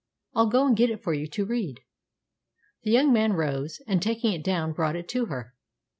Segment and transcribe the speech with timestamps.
[0.33, 1.81] I'll go and get it for you to read."
[2.81, 5.53] The young man rose, and, taking it down, brought it to her.